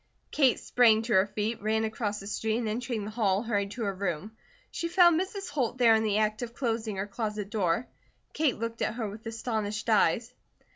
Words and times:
Kate 0.31 0.59
sprang 0.59 1.03
to 1.03 1.13
her 1.13 1.27
feet, 1.27 1.61
ran 1.61 1.83
across 1.83 2.19
the 2.19 2.25
street, 2.25 2.57
and 2.57 2.67
entering 2.67 3.05
the 3.05 3.11
hall, 3.11 3.43
hurried 3.43 3.69
to 3.69 3.83
her 3.83 3.93
room. 3.93 4.31
She 4.71 4.87
found 4.87 5.21
Mrs. 5.21 5.49
Holt 5.49 5.77
there 5.77 5.93
in 5.93 6.01
the 6.01 6.17
act 6.17 6.41
of 6.41 6.55
closing 6.55 6.95
her 6.95 7.05
closet 7.05 7.51
door. 7.51 7.87
Kate 8.33 8.57
looked 8.57 8.81
at 8.81 8.95
her 8.95 9.07
with 9.07 9.27
astonished 9.27 9.87
eyes. 9.91 10.33